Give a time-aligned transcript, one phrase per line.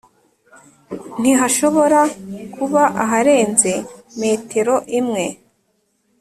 [1.21, 1.99] ntihashobora
[2.53, 3.71] kuba aharenze
[4.19, 5.25] metero imwe.